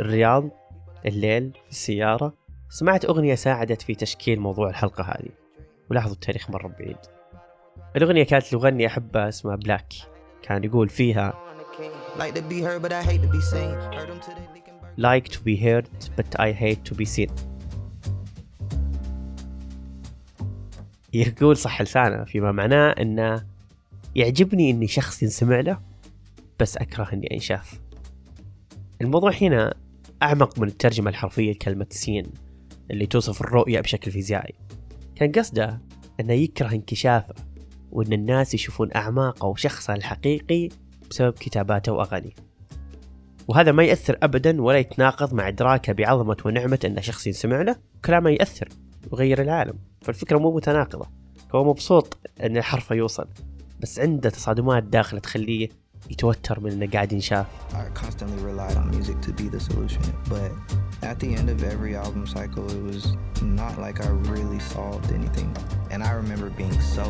الرياض 0.00 0.48
الليل 1.06 1.52
في 1.64 1.70
السيارة 1.70 2.34
سمعت 2.68 3.04
أغنية 3.04 3.34
ساعدت 3.34 3.82
في 3.82 3.94
تشكيل 3.94 4.40
موضوع 4.40 4.68
الحلقة 4.68 5.04
هذه. 5.04 5.30
ولاحظوا 5.90 6.14
التاريخ 6.14 6.50
مرة 6.50 6.68
بعيد. 6.68 6.96
الأغنية 7.96 8.24
كانت 8.24 8.52
لمغني 8.52 8.86
أحبها 8.86 9.28
اسمها 9.28 9.56
بلاك 9.56 9.92
كان 10.42 10.64
يقول 10.64 10.88
فيها 10.88 11.44
Like 14.98 15.28
to 15.28 15.40
be 15.44 15.56
heard 15.56 15.88
but 16.16 16.40
I 16.40 16.52
hate 16.52 16.84
to 16.84 16.94
be 16.94 17.04
seen. 17.04 17.30
يقول 21.12 21.56
صح 21.56 21.82
لسانه 21.82 22.24
فيما 22.24 22.52
معناه 22.52 22.90
إنه 22.90 23.46
يعجبني 24.14 24.70
إني 24.70 24.86
شخص 24.86 25.22
ينسمع 25.22 25.60
له 25.60 25.80
بس 26.60 26.76
أكره 26.76 27.12
إني 27.12 27.34
أنشاف. 27.34 27.80
الموضوع 29.00 29.32
هنا 29.42 29.74
أعمق 30.22 30.58
من 30.58 30.68
الترجمة 30.68 31.10
الحرفية 31.10 31.52
لكلمة 31.52 31.86
سين 31.90 32.26
اللي 32.90 33.06
توصف 33.06 33.40
الرؤية 33.40 33.80
بشكل 33.80 34.10
فيزيائي. 34.10 34.54
كان 35.16 35.32
قصده 35.32 35.80
أنه 36.20 36.32
يكره 36.32 36.72
انكشافه. 36.72 37.34
وأن 37.92 38.12
الناس 38.12 38.54
يشوفون 38.54 38.90
أعماقه 38.96 39.46
وشخصه 39.46 39.94
الحقيقي 39.94 40.68
بسبب 41.10 41.32
كتاباته 41.32 41.92
وأغانيه 41.92 42.32
وهذا 43.48 43.72
ما 43.72 43.84
يأثر 43.84 44.18
أبدا 44.22 44.62
ولا 44.62 44.78
يتناقض 44.78 45.34
مع 45.34 45.48
إدراكه 45.48 45.92
بعظمة 45.92 46.36
ونعمة 46.44 46.78
أن 46.84 47.02
شخص 47.02 47.26
ينسمع 47.26 47.62
له 47.62 47.76
كلامه 48.04 48.30
يأثر 48.30 48.68
ويغير 49.10 49.42
العالم 49.42 49.78
فالفكرة 50.02 50.38
مو 50.38 50.56
متناقضة 50.56 51.06
هو 51.54 51.64
مبسوط 51.64 52.18
أن 52.42 52.56
الحرف 52.56 52.90
يوصل 52.90 53.26
بس 53.80 54.00
عنده 54.00 54.30
تصادمات 54.30 54.82
داخله 54.82 55.20
تخليه 55.20 55.68
يتوتر 56.10 56.60
من 56.60 56.72
إنه 56.72 56.90
قاعد 56.90 57.12
ينشاف. 57.12 57.46
At 61.02 61.20
the 61.20 61.32
end 61.40 61.48
of 61.48 61.62
every 61.62 61.94
album 61.94 62.26
cycle, 62.26 62.64
it 62.76 62.82
was 62.90 63.02
not 63.60 63.78
like 63.78 63.98
I 64.04 64.08
really 64.34 64.58
solved 64.58 65.12
anything. 65.12 65.50
And 65.92 66.02
I 66.02 66.12
remember 66.22 66.50
being 66.50 66.80
so 66.96 67.06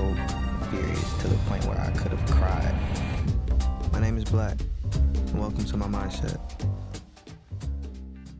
furious 0.71 1.05
to 1.21 1.27
the 1.33 1.39
point 1.49 1.65
where 1.69 1.81
I 1.81 1.91
could 1.99 2.13
have 2.17 2.25
cried. 2.37 2.77
My 3.93 4.01
name 4.01 4.17
is 4.21 4.25
Black, 4.25 4.57
and 5.31 5.39
welcome 5.45 5.65
to 5.65 5.77
my 5.77 5.89
mindset. 5.99 6.41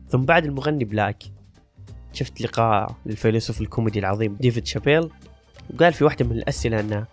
ثم 0.09 0.25
بعد 0.25 0.45
المغني 0.45 0.85
بلاك 0.85 1.23
شفت 2.13 2.41
لقاء 2.41 2.95
للفيلسوف 3.05 3.61
الكوميدي 3.61 3.99
العظيم 3.99 4.35
ديفيد 4.35 4.65
شابيل 4.65 5.09
وقال 5.73 5.93
في 5.93 6.03
واحدة 6.03 6.25
من 6.25 6.31
الأسئلة 6.31 6.79
أنه 6.79 7.05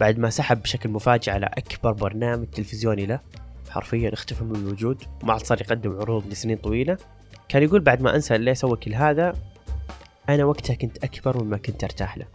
بعد 0.00 0.18
ما 0.18 0.30
سحب 0.30 0.62
بشكل 0.62 0.88
مفاجئ 0.88 1.32
على 1.32 1.46
أكبر 1.46 1.92
برنامج 1.92 2.46
تلفزيوني 2.46 3.06
له 3.06 3.20
حرفيا 3.70 4.12
اختفى 4.12 4.44
من 4.44 4.56
الوجود 4.56 5.02
وما 5.22 5.32
عاد 5.32 5.42
صار 5.42 5.60
يقدم 5.60 6.00
عروض 6.00 6.26
لسنين 6.26 6.56
طويلة 6.56 6.98
كان 7.48 7.62
يقول 7.62 7.80
بعد 7.80 8.02
ما 8.02 8.14
أنسى 8.14 8.38
ليه 8.38 8.54
سوى 8.54 8.76
كل 8.76 8.94
هذا 8.94 9.34
أنا 10.28 10.44
وقتها 10.44 10.74
كنت 10.74 11.04
أكبر 11.04 11.44
مما 11.44 11.56
كنت 11.56 11.84
أرتاح 11.84 12.18
له 12.18 12.26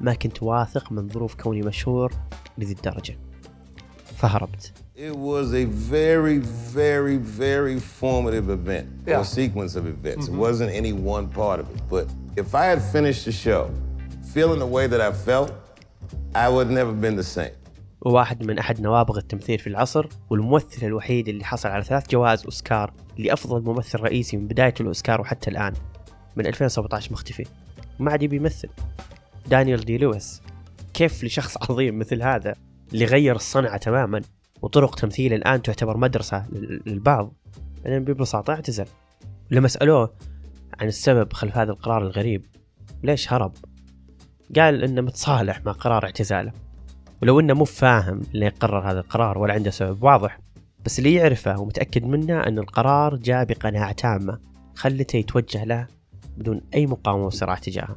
ما 0.00 0.14
كنت 0.14 0.42
واثق 0.42 0.92
من 0.92 1.08
ظروف 1.08 1.34
كوني 1.34 1.62
مشهور 1.62 2.12
لذي 2.58 2.72
الدرجة 2.72 3.18
فهربت 4.16 4.72
It 4.96 5.16
was 5.16 5.52
a 5.54 5.64
very, 5.64 6.38
very, 6.38 7.16
very 7.16 7.80
formative 7.80 8.48
event, 8.48 8.86
yeah. 9.06 9.20
a 9.20 9.24
sequence 9.24 9.74
of 9.74 9.84
events. 9.88 10.26
Mm-hmm. 10.26 10.36
It 10.36 10.46
wasn't 10.46 10.70
any 10.70 10.92
one 10.92 11.26
part 11.40 11.58
of 11.58 11.66
it. 11.74 11.80
But 11.90 12.06
if 12.36 12.54
I 12.54 12.66
had 12.72 12.80
finished 12.80 13.24
the 13.24 13.32
show 13.32 13.62
feeling 14.34 14.60
the 14.60 14.72
way 14.76 14.86
that 14.86 15.00
I 15.00 15.12
felt, 15.12 15.50
I 16.44 16.48
would 16.48 16.70
never 16.70 16.92
been 16.92 17.16
the 17.16 17.28
same. 17.38 17.54
وواحد 18.00 18.42
من 18.42 18.58
أحد 18.58 18.80
نوابغ 18.80 19.18
التمثيل 19.18 19.58
في 19.58 19.66
العصر 19.66 20.06
والممثل 20.30 20.86
الوحيد 20.86 21.28
اللي 21.28 21.44
حصل 21.44 21.68
على 21.68 21.84
ثلاث 21.84 22.10
جوائز 22.10 22.44
أوسكار 22.44 22.92
لأفضل 23.18 23.62
ممثل 23.62 24.00
رئيسي 24.00 24.36
من 24.36 24.46
بداية 24.46 24.74
الأوسكار 24.80 25.20
وحتى 25.20 25.50
الآن 25.50 25.72
من 26.36 26.46
2017 26.46 27.12
مختفي 27.12 27.44
ما 27.98 28.10
عاد 28.10 28.22
يبي 28.22 28.36
يمثل 28.36 28.68
دانيال 29.46 29.84
دي 29.84 29.98
لويس 29.98 30.42
كيف 30.94 31.24
لشخص 31.24 31.70
عظيم 31.70 31.98
مثل 31.98 32.22
هذا 32.22 32.54
اللي 32.92 33.04
غير 33.04 33.36
الصنعة 33.36 33.76
تماما 33.76 34.22
وطرق 34.62 34.94
تمثيل 34.94 35.32
الآن 35.32 35.62
تعتبر 35.62 35.96
مدرسة 35.96 36.46
للبعض؟ 36.86 37.32
بعدين 37.84 38.04
ببساطة 38.04 38.52
اعتزل. 38.52 38.86
لما 39.50 39.68
سألوه 39.68 40.14
عن 40.80 40.88
السبب 40.88 41.32
خلف 41.32 41.56
هذا 41.56 41.72
القرار 41.72 42.02
الغريب 42.02 42.46
ليش 43.02 43.32
هرب؟ 43.32 43.52
قال 44.56 44.84
إنه 44.84 45.00
متصالح 45.00 45.64
مع 45.66 45.72
قرار 45.72 46.04
اعتزاله. 46.04 46.52
ولو 47.22 47.40
إنه 47.40 47.54
مو 47.54 47.64
فاهم 47.64 48.20
ليه 48.34 48.54
قرر 48.60 48.90
هذا 48.90 49.00
القرار 49.00 49.38
ولا 49.38 49.54
عنده 49.54 49.70
سبب 49.70 50.02
واضح 50.02 50.38
بس 50.84 50.98
اللي 50.98 51.14
يعرفه 51.14 51.60
ومتأكد 51.60 52.04
منه 52.04 52.40
أن 52.40 52.58
القرار 52.58 53.16
جاء 53.16 53.44
بقناعة 53.44 53.92
تامة 53.92 54.38
خلته 54.74 55.16
يتوجه 55.16 55.64
له 55.64 55.86
بدون 56.36 56.60
أي 56.74 56.86
مقاومة 56.86 57.26
وصراع 57.26 57.54
تجاهه. 57.54 57.96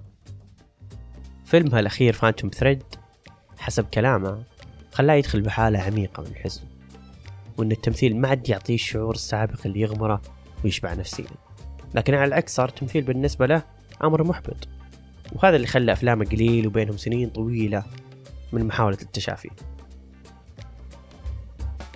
فيلمها 1.47 1.79
الأخير 1.79 2.13
فانتوم 2.13 2.49
ثريد 2.49 2.83
حسب 3.57 3.85
كلامه 3.85 4.43
خلاه 4.91 5.13
يدخل 5.13 5.41
بحالة 5.41 5.79
عميقة 5.79 6.23
من 6.23 6.27
الحزن 6.27 6.61
وأن 7.57 7.71
التمثيل 7.71 8.17
ما 8.17 8.27
عاد 8.27 8.49
يعطيه 8.49 8.73
الشعور 8.73 9.15
السابق 9.15 9.59
اللي 9.65 9.81
يغمره 9.81 10.21
ويشبع 10.63 10.93
نفسيا. 10.93 11.25
لكن 11.95 12.13
على 12.13 12.25
العكس 12.25 12.55
صار 12.55 12.69
التمثيل 12.69 13.03
بالنسبة 13.03 13.45
له 13.45 13.63
أمر 14.03 14.23
محبط 14.23 14.67
وهذا 15.31 15.55
اللي 15.55 15.67
خلى 15.67 15.91
أفلامه 15.91 16.25
قليل 16.25 16.67
وبينهم 16.67 16.97
سنين 16.97 17.29
طويلة 17.29 17.83
من 18.51 18.65
محاولة 18.65 18.97
التشافي. 19.01 19.49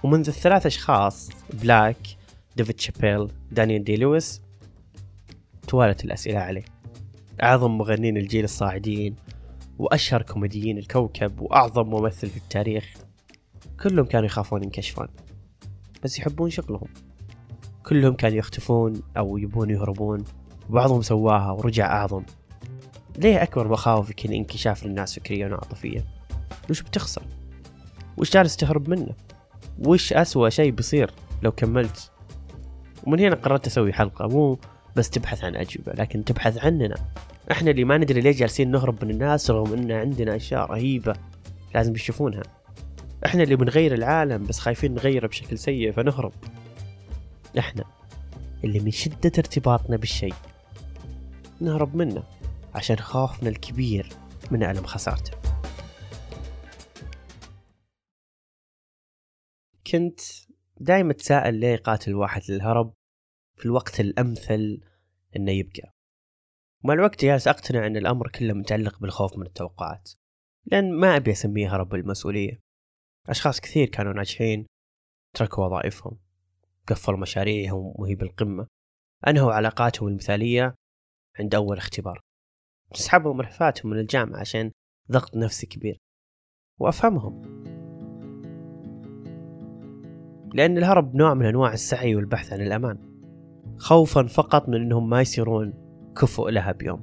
ومنذ 0.03 0.27
الثلاث 0.27 0.65
أشخاص 0.65 1.29
بلاك 1.53 1.97
ديفيد 2.55 2.79
شابيل 2.79 3.27
دانيال 3.51 3.83
دي 3.83 3.95
لويس 3.95 4.41
توالت 5.67 6.05
الأسئلة 6.05 6.39
عليه. 6.39 6.65
أعظم 7.43 7.77
مغنين 7.77 8.17
الجيل 8.17 8.43
الصاعدين 8.43 9.15
وأشهر 9.79 10.21
كوميديين 10.21 10.77
الكوكب 10.77 11.41
وأعظم 11.41 11.89
ممثل 11.89 12.29
في 12.29 12.37
التاريخ 12.37 12.93
كلهم 13.83 14.05
كانوا 14.05 14.25
يخافون 14.25 14.63
ينكشفون 14.63 15.07
بس 16.03 16.19
يحبون 16.19 16.49
شغلهم. 16.49 16.87
كلهم 17.85 18.13
كانوا 18.13 18.37
يختفون 18.37 19.01
أو 19.17 19.37
يبون 19.37 19.69
يهربون 19.69 20.23
وبعضهم 20.69 21.01
سواها 21.01 21.51
ورجع 21.51 21.85
أعظم. 21.85 22.23
ليه 23.17 23.43
أكبر 23.43 23.67
مخاوفك 23.67 24.25
هي 24.27 24.37
انكشاف 24.37 24.85
للناس 24.85 25.15
فكريا 25.15 25.47
وعاطفيا؟ 25.47 26.03
وش 26.69 26.81
بتخسر؟ 26.81 27.23
وش 28.17 28.31
جالس 28.33 28.55
تهرب 28.57 28.89
منه؟ 28.89 29.15
وش 29.85 30.13
أسوأ 30.13 30.49
شيء 30.49 30.71
بيصير 30.71 31.11
لو 31.43 31.51
كملت؟ 31.51 32.11
ومن 33.03 33.19
هنا 33.19 33.35
قررت 33.35 33.67
أسوي 33.67 33.93
حلقة 33.93 34.27
مو 34.27 34.59
بس 34.95 35.09
تبحث 35.09 35.43
عن 35.43 35.55
أجوبة 35.55 35.93
لكن 35.93 36.23
تبحث 36.23 36.57
عننا. 36.57 36.95
إحنا 37.51 37.71
اللي 37.71 37.83
ما 37.83 37.97
ندري 37.97 38.21
ليه 38.21 38.31
جالسين 38.31 38.71
نهرب 38.71 39.05
من 39.05 39.11
الناس 39.11 39.51
رغم 39.51 39.73
إن 39.73 39.91
عندنا 39.91 40.35
أشياء 40.35 40.65
رهيبة 40.71 41.13
لازم 41.75 41.95
يشوفونها 41.95 42.43
إحنا 43.25 43.43
اللي 43.43 43.55
بنغير 43.55 43.93
العالم 43.93 44.45
بس 44.47 44.59
خايفين 44.59 44.93
نغيره 44.93 45.27
بشكل 45.27 45.57
سيء 45.57 45.91
فنهرب. 45.91 46.33
إحنا 47.59 47.83
اللي 48.63 48.79
من 48.79 48.91
شدة 48.91 49.31
ارتباطنا 49.37 49.97
بالشيء. 49.97 50.33
نهرب 51.59 51.95
منه 51.95 52.23
عشان 52.75 52.97
خوفنا 52.97 53.49
الكبير 53.49 54.09
من 54.51 54.63
ألم 54.63 54.85
خسارته. 54.85 55.31
كنت 59.91 60.19
دائما 60.79 61.11
أتساءل 61.11 61.55
ليه 61.55 61.75
قاتل 61.75 62.15
واحد 62.15 62.41
للهرب 62.49 62.93
في 63.55 63.65
الوقت 63.65 63.99
الأمثل 63.99 64.81
إنه 65.35 65.51
يبقى. 65.51 65.93
ومع 66.83 66.93
الوقت 66.93 67.25
جالس 67.25 67.47
أقتنع 67.47 67.87
أن 67.87 67.97
الأمر 67.97 68.29
كله 68.29 68.53
متعلق 68.53 68.99
بالخوف 68.99 69.37
من 69.37 69.45
التوقعات 69.45 70.11
لأن 70.65 70.93
ما 70.93 71.15
أبي 71.15 71.31
أسميه 71.31 71.75
هرب 71.75 71.89
بالمسؤولية 71.89 72.59
أشخاص 73.29 73.59
كثير 73.59 73.87
كانوا 73.87 74.13
ناجحين 74.13 74.65
تركوا 75.35 75.65
وظائفهم 75.65 76.17
قفلوا 76.87 77.19
مشاريعهم 77.19 77.93
وهي 77.95 78.15
بالقمة 78.15 78.67
أنهوا 79.27 79.53
علاقاتهم 79.53 80.07
المثالية 80.07 80.75
عند 81.39 81.55
أول 81.55 81.77
اختبار. 81.77 82.21
تسحبهم 82.93 83.41
رحلاتهم 83.41 83.91
من 83.91 83.99
الجامعة 83.99 84.39
عشان 84.39 84.71
ضغط 85.11 85.37
نفسي 85.37 85.67
كبير. 85.67 85.97
وأفهمهم. 86.79 87.41
لأن 90.53 90.77
الهرب 90.77 91.15
نوع 91.15 91.33
من 91.33 91.45
أنواع 91.45 91.73
السعي 91.73 92.15
والبحث 92.15 92.53
عن 92.53 92.61
الأمان. 92.61 93.11
خوفا 93.77 94.27
فقط 94.27 94.69
من 94.69 94.75
أنهم 94.75 95.09
ما 95.09 95.21
يصيرون 95.21 95.80
كفؤ 96.17 96.49
لها 96.49 96.71
بيوم. 96.71 96.99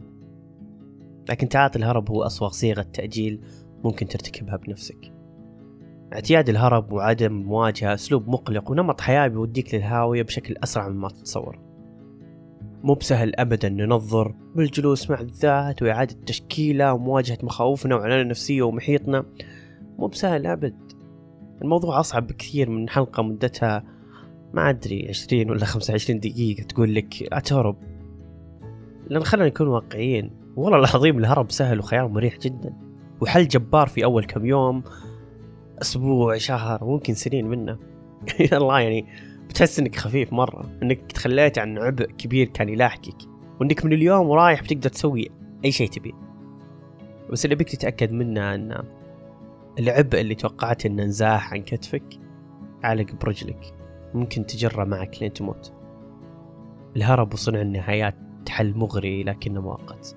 لكن 1.29 1.49
تعاطي 1.49 1.79
الهرب 1.79 2.11
هو 2.11 2.23
أسوأ 2.23 2.49
صيغة 2.49 2.83
تأجيل 2.83 3.41
ممكن 3.85 4.07
ترتكبها 4.07 4.57
بنفسك. 4.57 5.13
اعتياد 6.13 6.49
الهرب 6.49 6.93
وعدم 6.93 7.33
مواجهة 7.33 7.95
أسلوب 7.95 8.29
مقلق 8.29 8.71
ونمط 8.71 9.01
حياة 9.01 9.29
بيوديك 9.29 9.75
للهاوية 9.75 10.23
بشكل 10.23 10.55
أسرع 10.65 10.89
مما 10.89 11.09
تتصور. 11.09 11.59
مو 12.83 12.95
بسهل 12.95 13.37
أبدا 13.37 13.69
ننظر 13.69 14.35
بالجلوس 14.55 15.11
مع 15.11 15.21
الذات 15.21 15.83
وإعادة 15.83 16.17
تشكيلة 16.27 16.93
ومواجهة 16.93 17.39
مخاوفنا 17.43 17.97
وعنانا 17.97 18.23
النفسية 18.23 18.63
ومحيطنا. 18.63 19.25
مو 19.99 20.07
بسهل 20.07 20.47
أبد. 20.47 20.77
الموضوع 21.63 22.01
أصعب 22.01 22.27
بكثير 22.27 22.71
من 22.71 22.89
حلقة 22.89 23.23
مدتها. 23.23 23.85
ما 24.55 24.71
أدري 24.71 25.09
عشرين 25.09 25.51
ولا 25.51 25.65
خمسة 25.65 25.93
وعشرين 25.93 26.21
دقيقة 26.21 26.63
تقول 26.63 26.95
لك 26.95 27.33
أتهرب. 27.33 27.77
لأن 29.09 29.25
خلينا 29.25 29.49
نكون 29.49 29.69
واقعيين 29.69 30.31
والله 30.57 30.79
العظيم 30.79 31.19
الهرب 31.19 31.51
سهل 31.51 31.79
وخيار 31.79 32.09
مريح 32.09 32.39
جدا. 32.39 32.75
وحل 33.21 33.49
جبار 33.49 33.87
في 33.87 34.05
أول 34.05 34.25
كم 34.25 34.47
يوم 34.47 34.83
أسبوع 35.83 36.37
شهر 36.37 36.85
ممكن 36.85 37.15
سنين 37.15 37.47
منه. 37.47 37.79
الله 38.53 38.81
يعني 38.81 39.07
بتحس 39.49 39.79
إنك 39.79 39.97
خفيف 39.97 40.33
مرة 40.33 40.79
إنك 40.83 41.13
تخليت 41.13 41.59
عن 41.59 41.79
عبء 41.79 42.05
كبير 42.05 42.47
كان 42.47 42.69
يلاحقك 42.69 43.17
وإنك 43.61 43.85
من 43.85 43.93
اليوم 43.93 44.29
ورايح 44.29 44.63
بتقدر 44.63 44.89
تسوي 44.89 45.31
أي 45.65 45.73
شيء 45.73 45.89
تبيه. 45.89 46.13
بس 47.31 47.45
اللي 47.45 47.57
بيك 47.57 47.69
تتأكد 47.69 48.13
منه 48.13 48.55
إن 48.55 48.85
العبء 49.79 50.21
اللي 50.21 50.35
توقعت 50.35 50.87
إنه 50.87 51.05
نزاح 51.05 51.53
عن 51.53 51.63
كتفك 51.63 52.05
علق 52.85 53.15
برجلك 53.15 53.75
ممكن 54.15 54.47
تجره 54.47 54.85
معك 54.85 55.23
لين 55.23 55.33
تموت. 55.33 55.73
الهرب 56.97 57.33
وصنع 57.33 57.61
النهايات 57.61 58.28
حل 58.49 58.75
مغري 58.77 59.23
لكنه 59.23 59.61
مؤقت. 59.61 60.17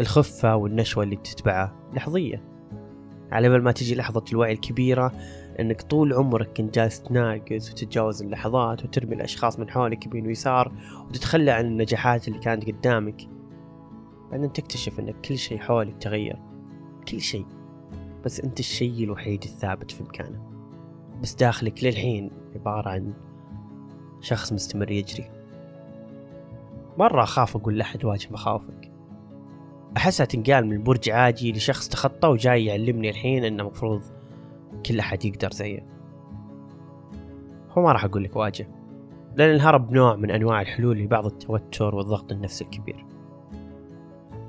الخفة 0.00 0.56
والنشوة 0.56 1.04
اللي 1.04 1.16
تتبعه 1.16 1.76
لحظية. 1.92 2.44
على 3.32 3.48
بال 3.48 3.62
ما 3.62 3.72
تجي 3.72 3.94
لحظة 3.94 4.24
الوعي 4.32 4.52
الكبيرة 4.52 5.12
إنك 5.60 5.82
طول 5.82 6.12
عمرك 6.12 6.56
كنت 6.56 6.74
جالس 6.74 7.02
تناقز 7.02 7.70
وتتجاوز 7.70 8.22
اللحظات 8.22 8.84
وترمي 8.84 9.14
الأشخاص 9.14 9.58
من 9.58 9.70
حولك 9.70 10.06
يمين 10.06 10.26
ويسار 10.26 10.72
وتتخلى 11.08 11.50
عن 11.50 11.66
النجاحات 11.66 12.28
اللي 12.28 12.38
كانت 12.38 12.66
قدامك. 12.66 13.28
بعدين 14.30 14.52
تكتشف 14.52 15.00
انك 15.00 15.20
كل 15.20 15.38
شيء 15.38 15.58
حولك 15.58 15.96
تغير. 16.00 16.38
كل 17.08 17.20
شيء. 17.20 17.46
بس 18.24 18.40
أنت 18.40 18.60
الشيء 18.60 19.04
الوحيد 19.04 19.42
الثابت 19.44 19.90
في 19.90 20.02
مكانه. 20.02 20.42
بس 21.22 21.34
داخلك 21.34 21.84
للحين 21.84 22.30
عبارة 22.54 22.88
عن 22.88 23.12
شخص 24.20 24.52
مستمر 24.52 24.90
يجري. 24.90 25.37
مرة 26.98 27.22
أخاف 27.22 27.56
أقول 27.56 27.78
لأحد 27.78 28.04
واجه 28.04 28.28
مخاوفك 28.30 28.92
أحسها 29.96 30.26
تنقال 30.26 30.66
من 30.66 30.82
برج 30.82 31.10
عاجي 31.10 31.52
لشخص 31.52 31.88
تخطى 31.88 32.28
وجاي 32.28 32.64
يعلمني 32.64 33.10
الحين 33.10 33.44
إنه 33.44 33.64
مفروض 33.64 34.02
كل 34.86 34.98
أحد 34.98 35.24
يقدر 35.24 35.50
زيه. 35.50 35.86
هو 37.70 37.82
ما 37.82 37.92
راح 37.92 38.04
أقول 38.04 38.24
لك 38.24 38.36
واجه 38.36 38.68
لأن 39.36 39.50
الهرب 39.50 39.92
نوع 39.92 40.16
من 40.16 40.30
أنواع 40.30 40.60
الحلول 40.60 40.98
لبعض 40.98 41.26
التوتر 41.26 41.94
والضغط 41.94 42.32
النفسي 42.32 42.64
الكبير. 42.64 43.06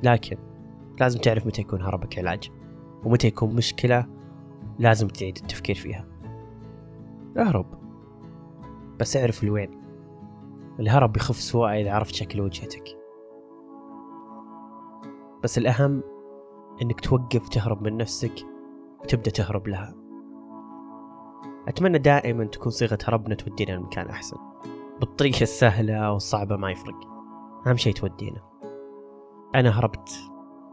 لكن 0.04 0.38
لازم 1.00 1.20
تعرف 1.20 1.48
متى 1.48 1.62
يكون 1.62 1.82
هربك 1.82 2.20
علاج 2.20 2.52
ومتى 3.04 3.28
يكون 3.28 3.56
مشكلة 3.56 4.06
لازم 4.80 5.08
تعيد 5.08 5.38
التفكير 5.38 5.76
فيها. 5.76 6.06
اهرب. 7.38 7.66
بس 9.00 9.18
اعرف 9.18 9.44
لوين 9.44 9.79
الهرب 10.80 11.18
يخف 11.18 11.36
سواء 11.36 11.82
إذا 11.82 11.92
عرفت 11.92 12.16
شكل 12.16 12.42
وجهتك. 12.42 12.98
بس 15.44 15.58
الأهم 15.58 16.04
إنك 16.82 17.00
توقف 17.00 17.50
تهرب 17.50 17.82
من 17.82 17.98
نفسك 17.98 18.46
وتبدأ 19.02 19.32
تهرب 19.32 19.68
لها. 19.68 19.96
أتمنى 21.68 21.98
دائما 21.98 22.46
تكون 22.46 22.72
صيغة 22.72 22.98
هربنا 23.04 23.36
تودينا 23.36 23.72
لمكان 23.72 24.08
أحسن. 24.08 24.38
بالطريقة 25.00 25.42
السهلة 25.42 26.14
والصعبة 26.14 26.56
ما 26.58 26.72
يفرق. 26.72 27.08
أهم 27.68 27.78
شيء 27.78 27.94
تودينا. 27.94 28.42
أنا 29.56 29.80
هربت 29.80 30.10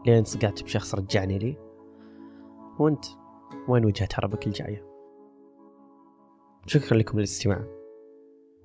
لين 0.05 0.23
صقعت 0.23 0.63
بشخص 0.63 0.95
رجعني 0.95 1.39
لي. 1.39 1.57
وأنت؟ 2.79 3.05
وين 3.67 3.85
وجهة 3.85 4.09
هربك 4.13 4.47
الجاية؟ 4.47 4.87
شكرا 6.65 6.97
لكم 6.97 7.17
للاستماع. 7.17 7.76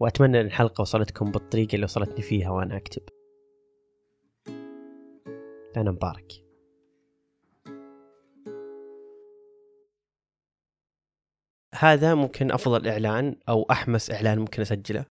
وأتمنى 0.02 0.40
أن 0.40 0.46
الحلقة 0.46 0.82
وصلتكم 0.82 1.30
بالطريقة 1.30 1.74
اللي 1.74 1.84
وصلتني 1.84 2.22
فيها 2.22 2.50
وأنا 2.50 2.76
أكتب. 2.76 3.02
أنا 5.76 5.90
مبارك. 5.90 6.32
هذا 11.74 12.14
ممكن 12.14 12.52
أفضل 12.52 12.88
إعلان 12.88 13.36
أو 13.48 13.66
أحمس 13.70 14.10
إعلان 14.10 14.38
ممكن 14.38 14.62
أسجله. 14.62 15.04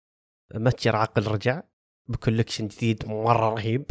متجر 0.55 0.97
عقل 0.97 1.27
رجع. 1.27 1.63
بكولكشن 2.09 2.69
جديد 2.69 3.09
مرة 3.09 3.55
رهيب. 3.55 3.91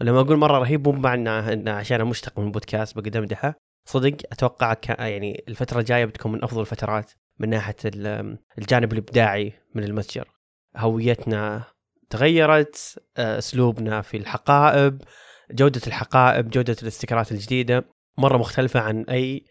ولما 0.00 0.20
أقول 0.20 0.36
مرة 0.36 0.58
رهيب 0.58 0.88
مو 0.88 0.94
معنى 0.94 1.30
انه 1.30 1.72
عشان 1.72 2.04
مشتق 2.04 2.38
من 2.40 2.52
بودكاست 2.52 2.98
بقدر 2.98 3.18
أمدحه. 3.18 3.54
صدق 3.88 4.16
أتوقع 4.32 4.76
يعني 5.06 5.44
الفترة 5.48 5.80
الجاية 5.80 6.04
بتكون 6.04 6.32
من 6.32 6.44
أفضل 6.44 6.60
الفترات 6.60 7.12
من 7.38 7.48
ناحية 7.48 7.76
الجانب 8.58 8.92
الإبداعي 8.92 9.52
من 9.74 9.84
المتجر. 9.84 10.37
هويتنا 10.76 11.64
تغيرت 12.10 13.02
أسلوبنا 13.16 14.02
في 14.02 14.16
الحقائب 14.16 15.02
جودة 15.50 15.80
الحقائب 15.86 16.50
جودة 16.50 16.76
ال 16.82 16.88
sticker 16.88 17.26
ات 17.26 17.32
الجديدة 17.32 17.84
مرة 18.18 18.38
مختلفة 18.38 18.80
عن 18.80 19.02
أي 19.02 19.44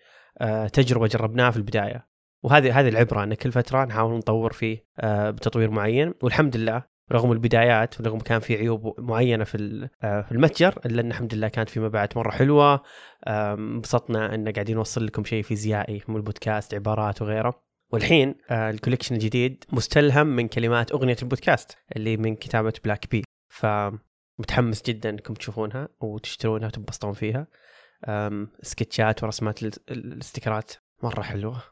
تجربة 0.73 1.07
جربناها 1.07 1.51
في 1.51 1.57
البداية. 1.57 2.07
وهذه 2.43 2.79
هذه 2.79 2.89
العبرة 2.89 3.23
إن 3.23 3.33
كل 3.33 3.51
فترة 3.51 3.85
نحاول 3.85 4.17
نطور 4.17 4.53
فيه 4.53 4.85
آه، 4.99 5.29
بتطوير 5.29 5.71
معين. 5.71 6.13
والحمد 6.21 6.57
لله 6.57 6.83
رغم 7.11 7.31
البدايات 7.31 8.01
ورغم 8.01 8.19
كان 8.19 8.39
في 8.39 8.55
عيوب 8.55 8.95
معينة 8.99 9.43
في 9.43 9.89
آه، 10.03 10.21
في 10.21 10.31
المتجر 10.31 10.79
إلا 10.85 11.01
إن 11.01 11.07
الحمد 11.07 11.33
لله 11.33 11.47
كانت 11.47 11.69
في 11.69 11.79
مبيعات 11.79 12.17
مرة 12.17 12.31
حلوة. 12.31 12.83
انبسطنا 13.27 14.35
إن 14.35 14.49
قاعدين 14.51 14.75
نوصل 14.75 15.05
لكم 15.05 15.23
شيء 15.23 15.43
فيزيائي 15.43 16.01
من 16.07 16.15
البودكاست 16.15 16.73
عبارات 16.73 17.21
وغيره. 17.21 17.66
والحين 17.91 18.35
آه، 18.49 18.69
ال 18.69 18.73
collection 18.73 19.15
الجديد 19.15 19.63
مستلهم 19.71 20.27
من 20.27 20.47
كلمات 20.47 20.91
أغنية 20.91 21.17
البودكاست 21.21 21.77
اللي 21.95 22.17
من 22.17 22.35
كتابة 22.35 22.73
بلاك 22.83 23.11
بي 23.11 23.23
فمتحمس 23.49 24.81
جدا 24.81 25.09
إنكم 25.09 25.33
تشوفونها 25.33 25.89
وتشترونها 25.99 26.67
وتنبسطون 26.67 27.13
فيها. 27.13 27.47
سكتشات 28.61 29.23
ورسمات 29.23 29.63
الاستيكرات 29.63 30.71
مرة 31.03 31.21
حلوة. 31.21 31.63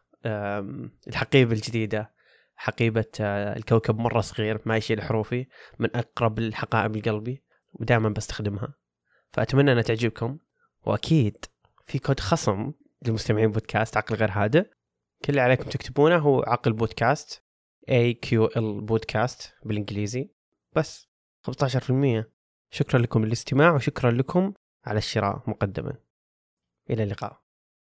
الحقيبة 1.08 1.54
الجديدة 1.54 2.15
حقيبة 2.56 3.06
آه، 3.21 3.58
الكوكب 3.58 3.99
مرة 3.99 4.21
صغير 4.21 4.62
ما 4.65 4.78
يشيل 4.78 5.01
حروفي 5.01 5.47
من 5.80 5.95
أقرب 5.95 6.39
الحقائب 6.39 6.95
لقلبي 6.95 7.43
ودائما 7.73 8.10
بستخدمها. 8.10 8.73
فأتمنى 9.34 9.71
أنها 9.71 9.82
تعجبكم. 9.82 10.38
وأكيد 10.86 11.45
في 11.86 11.99
كود 11.99 12.19
خصم 12.19 12.71
لمستمعين 13.01 13.51
بودكاست 13.51 13.97
عقل 13.97 14.15
غير 14.15 14.32
هادئ. 14.32 14.75
كل 15.26 15.30
اللي 15.30 15.42
عليكم 15.42 15.64
تكتبونه 15.70 16.18
هو 16.18 16.44
عقل 16.48 16.74
بودكاست. 16.74 17.44
AQL 17.90 18.60
بودكاست 18.60 19.54
بالإنجليزي. 19.64 20.30
بس 20.76 21.08
15% 21.48 22.24
شكرا 22.70 23.00
لكم 23.00 23.26
للاستماع 23.26 23.76
وشكرا 23.76 24.12
لكم 24.12 24.54
على 24.86 24.98
الشراء 24.98 25.44
مقدما. 25.48 25.96
إلى 26.90 27.04
اللقاء. 27.04 27.45